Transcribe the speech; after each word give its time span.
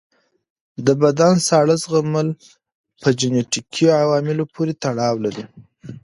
د 0.85 0.87
بدن 1.03 1.33
ساړه 1.47 1.75
زغمل 1.83 2.27
په 3.01 3.09
جنیټیکي 3.19 3.87
عواملو 4.01 4.43
پورې 4.53 4.73
تړاو 4.83 5.15
لري. 5.25 5.45